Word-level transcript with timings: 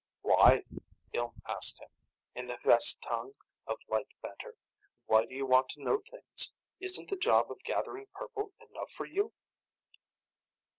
"Why?" 0.23 0.63
Ilm 1.13 1.39
asked 1.47 1.77
him, 1.77 1.89
in 2.33 2.47
the 2.47 2.57
Hvest 2.63 3.03
tongue 3.03 3.33
of 3.67 3.77
light 3.87 4.07
banter. 4.23 4.55
"Why 5.05 5.27
do 5.27 5.35
you 5.35 5.45
want 5.45 5.69
to 5.73 5.83
know 5.83 5.99
things? 5.99 6.53
Isn't 6.79 7.11
the 7.11 7.17
job 7.17 7.51
of 7.51 7.61
gathering 7.63 8.07
purple 8.15 8.51
enough 8.67 8.91
for 8.91 9.05
you?" 9.05 9.31